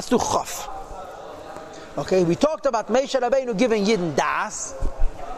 Let's 0.00 0.08
do 0.08 0.18
Chaf. 0.18 0.66
Okay, 1.98 2.24
we 2.24 2.34
talked 2.34 2.64
about 2.64 2.88
Moshe 2.88 3.20
Rabbeinu 3.20 3.54
giving 3.58 3.84
Yidden 3.84 4.16
Das. 4.16 4.74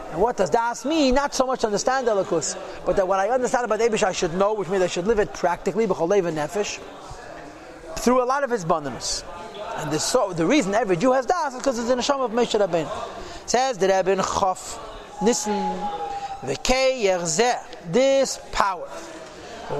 And 0.09 0.21
what 0.21 0.37
does 0.37 0.49
Das 0.49 0.85
mean? 0.85 1.15
Not 1.15 1.35
so 1.35 1.45
much 1.45 1.59
to 1.59 1.65
understand 1.65 2.07
Elikus, 2.07 2.55
but 2.85 2.95
that 2.95 3.05
what 3.05 3.19
I 3.19 3.27
understand 3.27 3.65
about 3.65 3.81
Abish 3.81 4.03
I 4.03 4.13
should 4.13 4.33
know, 4.35 4.53
which 4.53 4.69
means 4.69 4.81
I 4.81 4.87
should 4.87 5.05
live 5.05 5.19
it 5.19 5.33
practically, 5.33 5.85
B'cholev 5.85 6.33
Nefesh, 6.33 6.79
through 7.99 8.23
a 8.23 8.23
lot 8.23 8.45
of 8.45 8.51
his 8.51 8.63
bonus. 8.63 9.25
And 9.79 9.91
this, 9.91 10.05
so, 10.05 10.31
the 10.31 10.45
reason 10.45 10.73
every 10.73 10.95
Jew 10.95 11.11
has 11.11 11.25
Das 11.25 11.51
is 11.51 11.59
because 11.59 11.77
it's 11.77 11.89
in 11.89 11.97
the 11.97 12.01
Sham 12.01 12.21
of 12.21 12.31
Moshe 12.31 12.57
Rabbeinu. 12.57 12.89
Says 13.45 13.77
the 13.77 13.89
Rebbe 13.89 14.13
in 14.13 14.19
Chaf, 14.19 14.79
Nissen, 15.21 15.59
V'kei 16.41 17.03
Yerzeh, 17.03 17.91
this 17.91 18.39
power, 18.53 18.87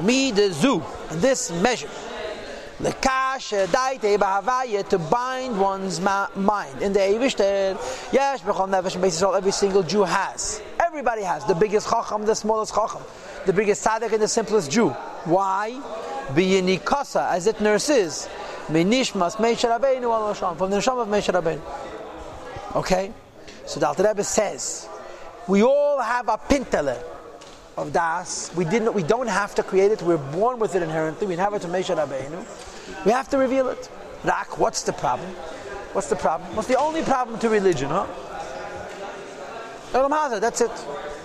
me 0.01 0.31
the 0.31 0.51
Zu, 0.51 0.83
and 1.09 1.21
this 1.21 1.53
measure, 1.53 1.89
Lekash 2.83 3.53
uh, 3.53 3.65
daite 3.67 4.17
b'havaya 4.17 4.85
to 4.89 4.99
bind 4.99 5.57
one's 5.57 6.01
ma- 6.01 6.27
mind. 6.35 6.81
In 6.81 6.91
the 6.91 6.99
Eivishter, 6.99 7.77
yes, 8.11 8.41
b'chol 8.41 8.67
nefesh 8.67 9.23
all 9.25 9.35
every 9.35 9.53
single 9.53 9.83
Jew 9.83 10.03
has. 10.03 10.61
Everybody 10.81 11.21
has 11.21 11.45
the 11.45 11.55
biggest 11.55 11.89
chacham, 11.89 12.25
the 12.25 12.35
smallest 12.35 12.75
chacham, 12.75 13.01
the 13.45 13.53
biggest 13.53 13.85
tzaddik, 13.85 14.11
and 14.11 14.21
the 14.21 14.27
simplest 14.27 14.69
Jew. 14.69 14.89
Why? 15.23 15.79
Be 16.35 16.61
B'yinikasa, 16.61 17.31
as 17.31 17.47
it 17.47 17.61
nurses, 17.61 18.27
minishmas 18.67 19.37
Moshe 19.37 19.63
Rabbeinu 19.63 20.11
al 20.11 20.55
from 20.55 20.69
the 20.69 20.75
neshama 20.75 21.03
of 21.03 21.07
Moshe 21.07 21.33
Rabbeinu. 21.33 21.61
Okay, 22.75 23.13
so 23.65 23.79
the 23.79 23.87
Alter 23.87 24.03
Rebbe 24.03 24.25
says, 24.25 24.89
we 25.47 25.63
all 25.63 26.01
have 26.01 26.27
a 26.27 26.37
pintele 26.37 27.01
of 27.77 27.93
das. 27.93 28.53
We 28.57 28.65
didn't. 28.65 28.93
We 28.93 29.03
don't 29.03 29.27
have 29.27 29.55
to 29.55 29.63
create 29.63 29.91
it. 29.93 30.01
We're 30.01 30.17
born 30.17 30.59
with 30.59 30.75
it 30.75 30.83
inherently. 30.83 31.27
We 31.27 31.37
have 31.37 31.53
it 31.53 31.61
to 31.61 31.69
Moshe 31.69 31.95
Rabbeinu. 31.95 32.71
We 33.05 33.11
have 33.11 33.29
to 33.29 33.37
reveal 33.37 33.69
it. 33.69 33.89
Rak, 34.23 34.57
what's 34.57 34.83
the 34.83 34.93
problem? 34.93 35.29
What's 35.93 36.07
the 36.07 36.15
problem? 36.15 36.55
What's 36.55 36.67
the 36.67 36.77
only 36.77 37.03
problem 37.03 37.39
to 37.39 37.49
religion, 37.49 37.89
huh? 37.89 38.07
Elam 39.93 40.11
Hazard, 40.11 40.41
that's 40.41 40.61
it. 40.61 40.71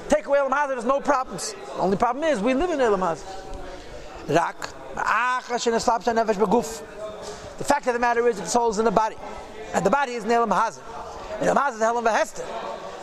Take 0.08 0.27
away 0.27 0.38
Elam 0.38 0.52
Hazard, 0.52 0.77
there's 0.77 0.84
no 0.84 1.00
problems. 1.00 1.52
The 1.52 1.80
only 1.80 1.96
problem 1.96 2.24
is 2.24 2.41
we 2.41 2.55
live 2.55 2.70
in 2.70 2.80
Elam 2.80 3.00
Hazard. 3.00 3.28
Rak, 4.28 4.74
the 7.58 7.64
fact 7.64 7.86
of 7.86 7.94
the 7.94 7.98
matter 7.98 8.28
is 8.28 8.40
the 8.40 8.46
soul 8.46 8.70
is 8.70 8.78
in 8.78 8.84
the 8.84 8.90
body. 8.90 9.16
And 9.74 9.86
the 9.86 9.90
body 9.90 10.12
is 10.12 10.24
in 10.24 10.30
Elam 10.30 10.50
Hazard. 10.50 10.84
Elam 11.40 11.56
Hazard 11.56 11.77
is 11.77 11.83
Elam 11.83 12.05
Hester. 12.05 12.44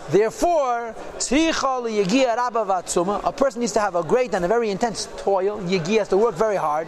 Therefore, 0.10 0.90
a 0.90 0.94
person 3.32 3.60
needs 3.60 3.72
to 3.72 3.80
have 3.80 3.96
a 3.96 4.04
great 4.04 4.36
and 4.36 4.46
a 4.46 4.48
very 4.48 4.70
intense 4.70 5.08
toil. 5.18 5.60
Yegi 5.62 5.98
has 5.98 6.10
to 6.10 6.18
work 6.18 6.36
very 6.36 6.58
hard 6.58 6.88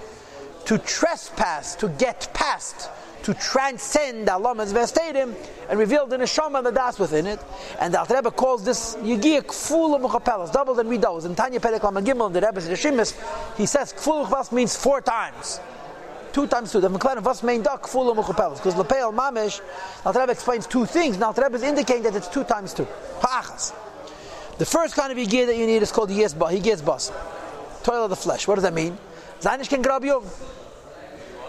to 0.68 0.78
trespass, 0.78 1.76
to 1.76 1.88
get 1.88 2.30
past, 2.34 2.90
to 3.24 3.34
transcend 3.34 4.30
Allah's 4.30 4.74
vestadim 4.74 5.34
and 5.70 5.80
reveal 5.80 6.06
the 6.06 6.18
neshama 6.18 6.58
and 6.58 6.68
the 6.68 6.72
das 6.72 7.00
within 7.00 7.26
it. 7.26 7.40
And 7.80 7.94
the 7.94 8.00
Alter 8.00 8.16
Rebbe 8.16 8.32
calls 8.32 8.66
this 8.66 8.96
Yegi 8.98 9.42
kful 9.42 10.00
mechapelas, 10.00 10.52
doubles 10.52 10.78
and 10.78 10.90
redoubles. 10.90 11.24
In 11.24 11.36
Tanya 11.36 11.62
Perek 11.62 11.80
Gimel, 11.80 12.34
the 12.34 12.42
Rebbe's 12.42 12.68
Rishimis, 12.68 13.16
he 13.58 13.66
says 13.66 13.94
kful 13.94 14.52
means 14.52 14.76
four 14.76 15.02
times 15.02 15.62
two 16.34 16.46
times 16.46 16.72
two. 16.72 16.82
The 16.82 16.90
McLaren 16.90 17.24
was 17.24 17.42
main 17.42 17.64
duck 17.64 17.88
full 17.88 18.12
of 18.12 18.18
mechupelas 18.18 18.58
because 18.58 18.76
lepeil 18.76 19.16
mamish. 19.16 19.60
The 20.04 20.08
Alter 20.08 20.20
Rebbe 20.20 20.34
explains 20.34 20.68
two 20.68 20.86
things. 20.86 21.18
Now 21.18 21.28
Alter 21.28 21.44
Rebbe 21.44 21.56
is 21.56 21.64
indicating 21.64 22.04
that 22.04 22.16
it's 22.16 22.28
two 22.28 22.44
times 22.44 22.74
two. 22.74 22.86
Ha'achas. 23.22 23.74
The 24.58 24.66
first 24.66 24.96
kind 24.96 25.12
of 25.12 25.18
yigir 25.18 25.46
that 25.48 25.56
you 25.56 25.66
need 25.66 25.82
is 25.82 25.92
called 25.92 26.10
yigir 26.10 26.30
Yigir 26.36 26.86
bas. 26.86 27.12
Toil 27.84 28.04
of 28.04 28.10
the 28.10 28.16
flesh. 28.16 28.48
What 28.48 28.56
does 28.56 28.64
that 28.66 28.74
mean? 28.74 28.98
Zainish 29.42 29.70
can 29.70 29.82
grab 29.82 30.04
you. 30.04 30.24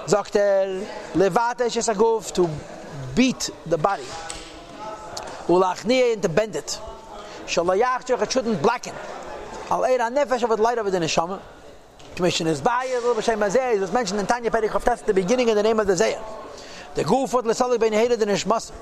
Sagt 0.06 0.36
er, 0.36 0.86
levate 1.14 1.70
shesagov 1.70 2.32
to 2.32 2.48
beat 3.14 3.50
the 3.66 3.78
body. 3.78 4.04
Ulachniye 5.46 6.12
and 6.14 6.22
to 6.22 6.28
bend 6.28 6.56
it. 6.56 6.78
Shalayach 7.46 8.22
it 8.22 8.32
shouldn't 8.32 8.60
blacken. 8.62 8.94
Al 9.70 9.82
eira 9.82 10.10
nefesh 10.10 10.42
of 10.42 10.50
it 10.50 10.60
light 10.60 10.78
over 10.78 10.90
the 10.90 10.98
neshama. 10.98 11.40
Commission 12.14 12.46
is 12.48 12.60
Bayah, 12.60 13.00
B'Shem 13.00 13.38
Hazeh, 13.38 13.76
it 13.76 13.80
was 13.80 13.92
mentioned 13.92 14.18
in 14.18 14.26
Tanya 14.26 14.50
Perikov, 14.50 14.82
that's 14.82 15.02
the 15.02 15.14
beginning 15.14 15.50
in 15.50 15.56
the 15.56 15.62
name 15.62 15.78
of 15.78 15.86
the 15.86 15.92
Zayah. 15.92 16.20
The 16.96 17.04
Gufot 17.04 17.44
L'Salik 17.44 17.78
Ben 17.78 17.92
Hated 17.92 18.20
in 18.20 18.28
Ishmas, 18.28 18.72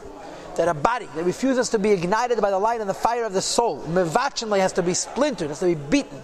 that 0.57 0.69
a 0.69 0.73
body 0.73 1.07
that 1.15 1.23
refuses 1.23 1.69
to 1.69 1.79
be 1.79 1.91
ignited 1.91 2.41
by 2.41 2.51
the 2.51 2.59
light 2.59 2.81
and 2.81 2.89
the 2.89 2.95
fire 2.95 3.25
of 3.25 3.35
the 3.35 3.43
soul, 3.43 3.83
Mevachinly 3.89 4.59
has 4.59 4.73
to 4.73 4.83
be 4.83 4.95
splintered, 4.95 5.49
has 5.49 5.59
to 5.59 5.67
be 5.67 5.75
beaten. 5.75 6.23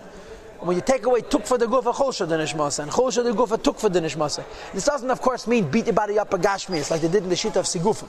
When 0.62 0.76
you 0.76 0.82
take 0.82 1.04
away 1.06 1.22
tuk 1.22 1.44
for 1.44 1.58
the 1.58 1.66
gufa 1.66 1.92
chulsha 1.92 2.28
the 2.28 2.36
nishmasa 2.36 2.84
and 2.84 2.92
chulsha 2.92 3.24
the 3.24 3.32
gufa 3.32 3.60
tuk 3.60 3.78
for 3.80 3.88
the 3.88 4.00
nishmasa. 4.00 4.44
This 4.72 4.84
doesn't, 4.84 5.10
of 5.10 5.20
course, 5.20 5.46
mean 5.48 5.68
beat 5.68 5.86
your 5.86 5.94
body 5.94 6.18
up 6.18 6.32
a 6.32 6.38
gashmias 6.38 6.90
like 6.90 7.00
they 7.00 7.08
did 7.08 7.24
in 7.24 7.28
the 7.28 7.36
shit 7.36 7.56
of 7.56 7.64
sigufim. 7.64 8.08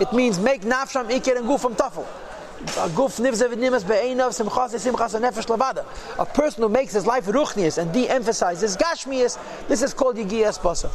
It 0.00 0.12
means 0.12 0.40
make 0.40 0.62
nafsham 0.62 1.08
ikir 1.08 1.36
and 1.36 1.46
gufam 1.46 1.76
tafel. 1.76 2.04
A 2.66 2.88
person 6.26 6.62
who 6.62 6.68
makes 6.68 6.92
his 6.92 7.06
life 7.06 7.26
ruchnius 7.26 7.78
and 7.78 7.92
de-emphasizes 7.92 8.76
gashmius, 8.76 9.38
this 9.68 9.82
is 9.82 9.92
called 9.92 10.16
yigiyas 10.16 10.58
basa. 10.60 10.90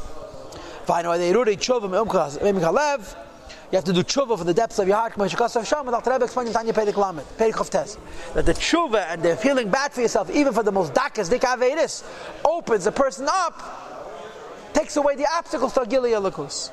You 3.72 3.76
have 3.76 3.86
to 3.86 3.94
do 3.94 4.04
tshuva 4.04 4.36
from 4.36 4.48
the 4.48 4.54
depths 4.54 4.80
of 4.80 4.88
your 4.88 4.98
heart. 4.98 5.14
That 5.16 5.30
the 8.46 8.54
tshuva 8.54 9.06
and 9.10 9.22
the 9.22 9.36
feeling 9.36 9.70
bad 9.70 9.94
for 9.94 10.02
yourself, 10.02 10.32
even 10.32 10.54
for 10.54 10.64
the 10.64 10.72
most 10.72 10.94
dakas, 10.94 11.30
dikavedis, 11.30 12.04
opens 12.44 12.88
a 12.88 12.92
person 12.92 13.28
up, 13.30 13.62
takes 14.74 14.98
away 14.98 15.16
the 15.16 15.28
obstacles 15.32 15.74
to 15.74 15.82
Lakus. 15.82 16.72